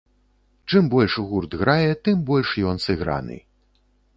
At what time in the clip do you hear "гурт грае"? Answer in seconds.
1.33-1.91